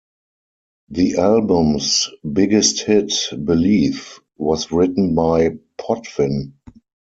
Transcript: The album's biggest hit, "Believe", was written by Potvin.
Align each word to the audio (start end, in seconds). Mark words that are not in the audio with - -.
The 0.89 1.17
album's 1.17 2.09
biggest 2.33 2.79
hit, 2.79 3.13
"Believe", 3.45 4.19
was 4.35 4.71
written 4.71 5.13
by 5.13 5.57
Potvin. 5.77 6.55